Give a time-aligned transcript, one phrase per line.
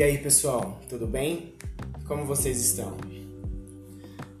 [0.00, 1.52] E aí, pessoal, tudo bem?
[2.08, 2.96] Como vocês estão?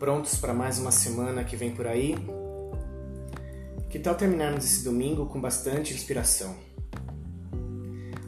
[0.00, 2.16] Prontos para mais uma semana que vem por aí?
[3.88, 6.56] Que tal terminarmos esse domingo com bastante inspiração?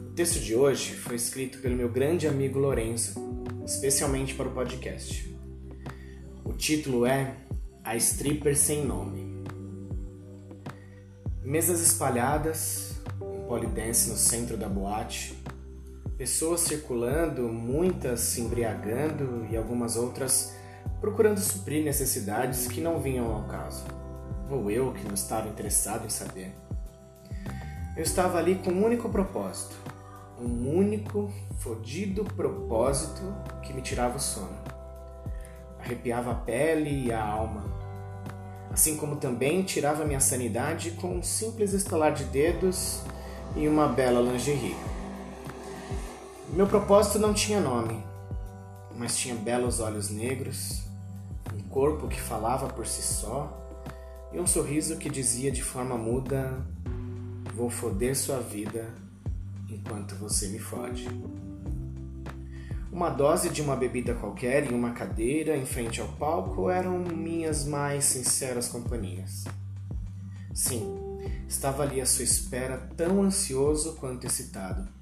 [0.09, 3.19] O texto de hoje foi escrito pelo meu grande amigo Lorenzo,
[3.65, 5.37] especialmente para o podcast.
[6.45, 7.35] O título é
[7.83, 9.43] A Stripper Sem Nome.
[11.43, 15.35] Mesas espalhadas, um polidense no centro da boate,
[16.17, 20.55] pessoas circulando, muitas se embriagando e algumas outras
[20.99, 23.85] procurando suprir necessidades que não vinham ao caso,
[24.49, 26.55] ou eu que não estava interessado em saber.
[27.95, 29.75] Eu estava ali com um único propósito,
[30.39, 33.21] um único fodido propósito
[33.61, 34.57] que me tirava o sono.
[35.79, 37.63] Arrepiava a pele e a alma,
[38.71, 43.03] assim como também tirava minha sanidade com um simples estalar de dedos
[43.55, 44.96] e uma bela lingerie.
[46.53, 48.01] Meu propósito não tinha nome,
[48.95, 50.81] mas tinha belos olhos negros,
[51.53, 53.67] um corpo que falava por si só
[54.31, 56.65] e um sorriso que dizia de forma muda:
[57.53, 58.89] Vou foder sua vida
[59.69, 61.07] enquanto você me fode.
[62.91, 67.65] Uma dose de uma bebida qualquer e uma cadeira em frente ao palco eram minhas
[67.65, 69.43] mais sinceras companhias.
[70.53, 70.97] Sim,
[71.47, 74.96] estava ali à sua espera, tão ansioso quanto excitado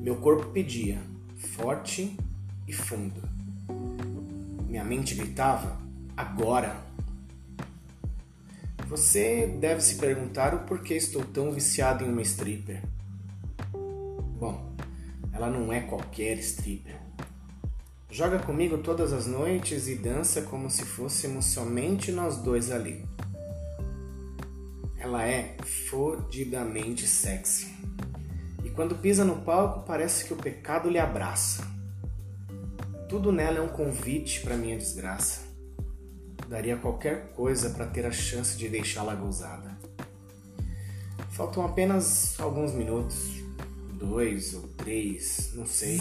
[0.00, 0.98] meu corpo pedia,
[1.36, 2.16] forte
[2.66, 3.20] e fundo.
[4.66, 5.78] Minha mente gritava,
[6.16, 6.74] agora!
[8.88, 12.82] Você deve se perguntar o porquê estou tão viciado em uma stripper.
[14.38, 14.74] Bom,
[15.34, 16.98] ela não é qualquer stripper.
[18.10, 23.04] Joga comigo todas as noites e dança como se fôssemos somente nós dois ali.
[24.98, 25.56] Ela é
[25.88, 27.68] fodidamente sexy.
[28.80, 31.62] Quando pisa no palco, parece que o pecado lhe abraça.
[33.10, 35.42] Tudo nela é um convite para minha desgraça.
[36.48, 39.76] Daria qualquer coisa para ter a chance de deixá-la gozada.
[41.30, 43.42] Faltam apenas alguns minutos,
[43.98, 46.00] dois ou três, não sei.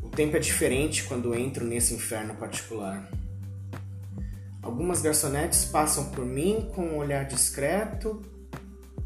[0.00, 3.10] O tempo é diferente quando entro nesse inferno particular.
[4.62, 8.22] Algumas garçonetes passam por mim com um olhar discreto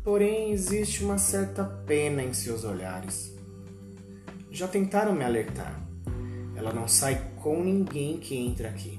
[0.09, 3.37] porém existe uma certa pena em seus olhares.
[4.51, 5.87] Já tentaram me alertar.
[6.57, 8.99] Ela não sai com ninguém que entra aqui.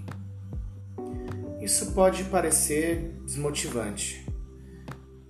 [1.59, 4.23] Isso pode parecer desmotivante,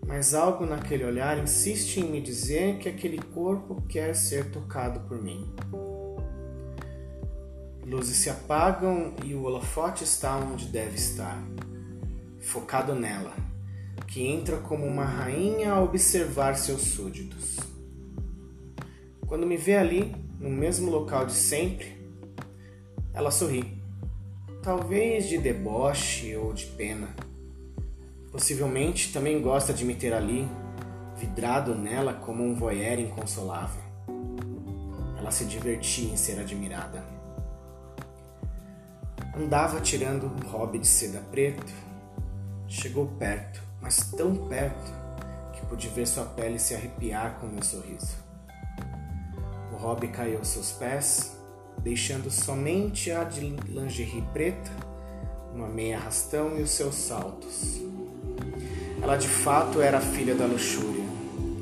[0.05, 5.23] mas algo naquele olhar insiste em me dizer que aquele corpo quer ser tocado por
[5.23, 5.49] mim.
[7.85, 11.41] Luzes se apagam e o holofote está onde deve estar,
[12.41, 13.48] focado nela
[14.09, 17.57] que entra como uma rainha a observar seus súditos.
[19.27, 21.95] Quando me vê ali, no mesmo local de sempre,
[23.13, 23.79] ela sorri,
[24.63, 27.07] talvez de deboche ou de pena.
[28.31, 30.47] Possivelmente também gosta de me ter ali,
[31.15, 33.83] vidrado nela como um voyeur inconsolável.
[35.19, 37.05] Ela se divertia em ser admirada.
[39.37, 41.71] Andava tirando um hobby de seda preto,
[42.67, 44.91] chegou perto mas tão perto
[45.53, 48.17] que pude ver sua pele se arrepiar com meu sorriso.
[49.71, 51.37] O Rob caiu aos seus pés,
[51.81, 54.71] deixando somente a de lingerie preta,
[55.53, 57.79] uma meia arrastão e os seus saltos.
[59.01, 61.05] Ela de fato era filha da luxúria,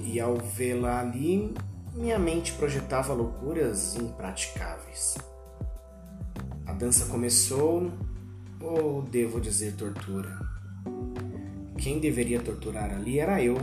[0.04, 1.54] e ao vê-la ali,
[1.94, 5.18] minha mente projetava loucuras impraticáveis.
[6.66, 7.92] A dança começou,
[8.62, 10.47] ou devo dizer tortura.
[11.78, 13.58] Quem deveria torturar ali era eu,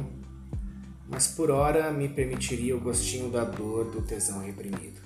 [1.08, 5.00] mas por hora me permitiria o gostinho da dor do tesão reprimido.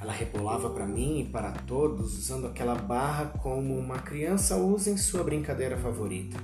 [0.00, 4.96] Ela rebolava para mim e para todos, usando aquela barra como uma criança usa em
[4.96, 6.38] sua brincadeira favorita.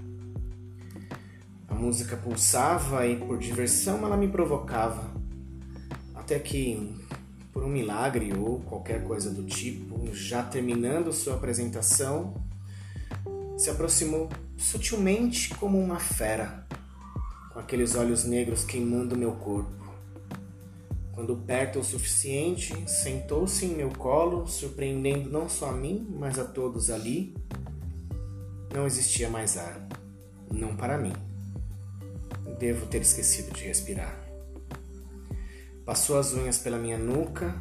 [1.68, 5.10] A música pulsava e, por diversão, ela me provocava.
[6.14, 6.94] Até que,
[7.52, 12.34] por um milagre ou qualquer coisa do tipo, já terminando sua apresentação,
[13.56, 14.28] se aproximou
[14.62, 16.64] sutilmente como uma fera,
[17.52, 19.82] com aqueles olhos negros queimando meu corpo.
[21.12, 26.44] Quando perto o suficiente, sentou-se em meu colo, surpreendendo não só a mim, mas a
[26.44, 27.36] todos ali.
[28.72, 29.86] Não existia mais ar,
[30.50, 31.12] não para mim.
[32.58, 34.18] Devo ter esquecido de respirar.
[35.84, 37.54] Passou as unhas pela minha nuca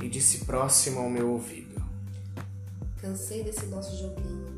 [0.00, 1.82] e disse próximo ao meu ouvido:
[3.00, 4.57] Cansei desse nosso joguinho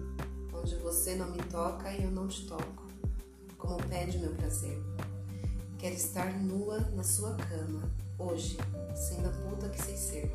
[0.70, 2.86] onde você não me toca e eu não te toco,
[3.58, 4.78] como pede meu prazer.
[5.78, 7.82] Quero estar nua na sua cama,
[8.16, 8.56] hoje,
[8.94, 10.32] sendo a puta que sei ser.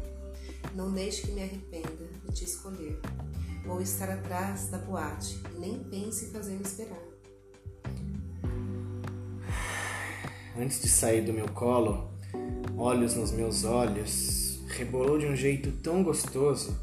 [0.73, 2.99] Não deixe que me arrependa de te escolher.
[3.65, 7.03] Vou estar atrás da boate e nem pense em fazer me esperar.
[10.57, 12.11] Antes de sair do meu colo,
[12.77, 16.77] olhos nos meus olhos, rebolou de um jeito tão gostoso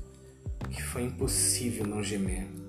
[0.71, 2.62] que foi impossível não gemer.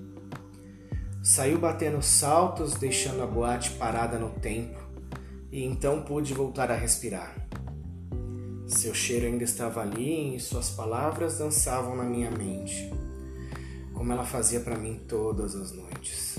[1.23, 4.77] Saiu batendo saltos, deixando a boate parada no tempo,
[5.49, 7.47] e então pude voltar a respirar.
[8.67, 12.91] Seu cheiro ainda estava ali e suas palavras dançavam na minha mente,
[13.93, 16.37] como ela fazia para mim todas as noites.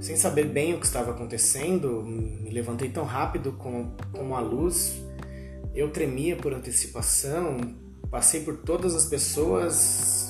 [0.00, 5.00] Sem saber bem o que estava acontecendo, me levantei tão rápido como, a luz.
[5.72, 7.76] Eu tremia por antecipação,
[8.10, 10.29] passei por todas as pessoas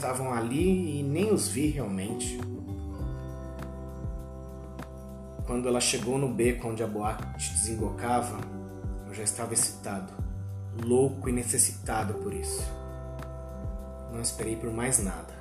[0.00, 2.40] estavam ali e nem os vi realmente.
[5.46, 8.40] Quando ela chegou no beco onde a boate desembocava,
[9.06, 10.10] eu já estava excitado,
[10.82, 12.66] louco e necessitado por isso.
[14.10, 15.38] Não esperei por mais nada.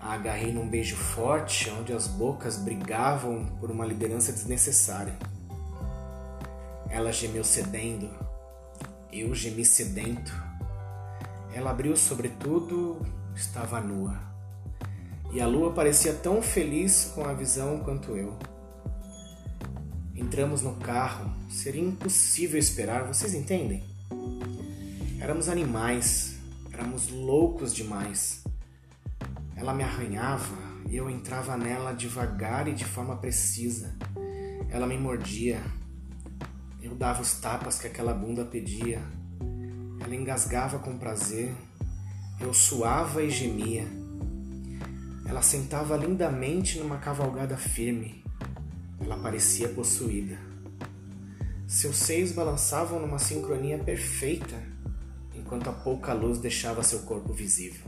[0.00, 5.16] A agarrei num beijo forte, onde as bocas brigavam por uma liderança desnecessária.
[6.90, 8.10] Ela gemeu cedendo,
[9.12, 10.32] eu gemi sedento.
[11.54, 13.00] Ela abriu sobretudo,
[13.34, 14.18] estava nua.
[15.32, 18.38] E a lua parecia tão feliz com a visão quanto eu.
[20.14, 23.82] Entramos no carro, seria impossível esperar, vocês entendem?
[25.20, 26.36] Éramos animais,
[26.72, 28.44] éramos loucos demais.
[29.56, 30.56] Ela me arranhava
[30.88, 33.96] e eu entrava nela devagar e de forma precisa.
[34.68, 35.60] Ela me mordia.
[36.82, 39.00] Eu dava os tapas que aquela bunda pedia.
[40.00, 41.54] Ela engasgava com prazer.
[42.40, 43.86] Eu suava e gemia.
[45.26, 48.22] Ela sentava lindamente numa cavalgada firme
[49.04, 50.38] ela parecia possuída.
[51.66, 54.56] Seus seios balançavam numa sincronia perfeita,
[55.34, 57.84] enquanto a pouca luz deixava seu corpo visível.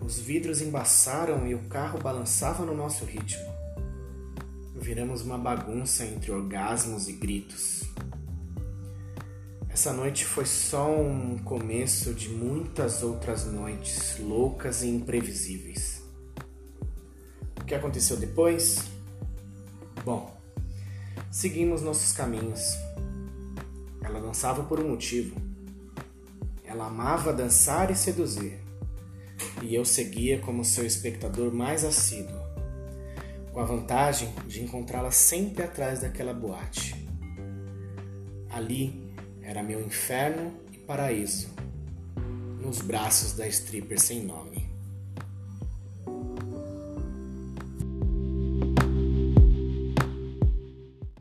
[0.00, 3.44] Os vidros embaçaram e o carro balançava no nosso ritmo.
[4.74, 7.82] Viramos uma bagunça entre orgasmos e gritos.
[9.78, 16.02] Essa noite foi só um começo de muitas outras noites loucas e imprevisíveis.
[17.60, 18.86] O que aconteceu depois?
[20.04, 20.36] Bom,
[21.30, 22.72] seguimos nossos caminhos.
[24.02, 25.40] Ela dançava por um motivo.
[26.64, 28.58] Ela amava dançar e seduzir.
[29.62, 32.40] E eu seguia como seu espectador mais assíduo,
[33.52, 36.96] com a vantagem de encontrá-la sempre atrás daquela boate.
[38.50, 39.07] Ali
[39.48, 41.48] era meu inferno e paraíso,
[42.60, 44.67] nos braços da stripper sem nome.